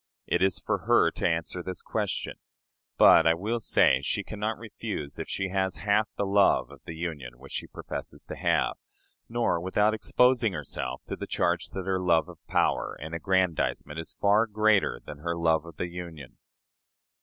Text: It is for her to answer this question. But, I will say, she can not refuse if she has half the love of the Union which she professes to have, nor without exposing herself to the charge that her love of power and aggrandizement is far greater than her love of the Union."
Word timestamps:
It 0.25 0.41
is 0.41 0.57
for 0.57 0.79
her 0.87 1.11
to 1.11 1.27
answer 1.27 1.61
this 1.61 1.83
question. 1.83 2.37
But, 2.97 3.27
I 3.27 3.35
will 3.35 3.59
say, 3.59 4.01
she 4.01 4.23
can 4.23 4.39
not 4.39 4.57
refuse 4.57 5.19
if 5.19 5.29
she 5.29 5.49
has 5.49 5.77
half 5.77 6.09
the 6.17 6.25
love 6.25 6.71
of 6.71 6.81
the 6.87 6.95
Union 6.95 7.37
which 7.37 7.51
she 7.51 7.67
professes 7.67 8.25
to 8.25 8.35
have, 8.35 8.77
nor 9.29 9.61
without 9.61 9.93
exposing 9.93 10.53
herself 10.53 11.03
to 11.05 11.15
the 11.15 11.27
charge 11.27 11.67
that 11.67 11.85
her 11.85 11.99
love 11.99 12.29
of 12.29 12.43
power 12.47 12.97
and 12.99 13.13
aggrandizement 13.13 13.99
is 13.99 14.17
far 14.19 14.47
greater 14.47 14.99
than 15.05 15.19
her 15.19 15.35
love 15.37 15.65
of 15.65 15.75
the 15.77 15.89
Union." 15.89 16.39